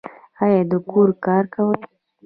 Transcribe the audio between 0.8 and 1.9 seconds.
کور کار کوي؟